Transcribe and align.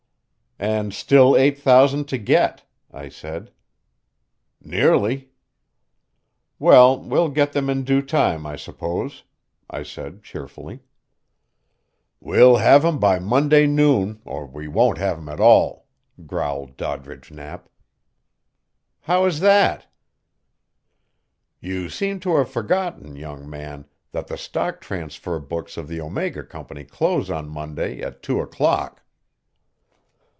"And 0.63 0.93
still 0.93 1.35
eight 1.35 1.57
thousand 1.57 2.07
to 2.09 2.19
get," 2.19 2.65
I 2.91 3.09
said. 3.09 3.51
"Nearly." 4.61 5.31
"Well, 6.59 6.99
we'll 6.99 7.29
get 7.29 7.53
them 7.53 7.67
in 7.67 7.83
due 7.83 8.03
time, 8.03 8.45
I 8.45 8.57
suppose," 8.57 9.23
I 9.71 9.81
said 9.81 10.21
cheerfully. 10.21 10.81
"We'll 12.19 12.57
have 12.57 12.85
'em 12.85 12.99
by 12.99 13.17
Monday 13.17 13.65
noon, 13.65 14.21
or 14.23 14.45
we 14.45 14.67
won't 14.67 14.99
have 14.99 15.17
'em 15.17 15.29
at 15.29 15.39
all," 15.39 15.87
growled 16.27 16.77
Doddridge 16.77 17.31
Knapp. 17.31 17.67
"How 18.99 19.25
is 19.25 19.39
that?" 19.39 19.87
"You 21.59 21.89
seem 21.89 22.19
to 22.19 22.35
have 22.35 22.51
forgotten, 22.51 23.15
young 23.15 23.49
man, 23.49 23.85
that 24.11 24.27
the 24.27 24.37
stock 24.37 24.79
transfer 24.79 25.39
books 25.39 25.75
of 25.75 25.87
the 25.87 25.99
Omega 25.99 26.43
Company 26.43 26.83
close 26.83 27.31
on 27.31 27.49
Monday 27.49 28.01
at 28.03 28.21
two 28.21 28.39
o'clock." 28.41 28.99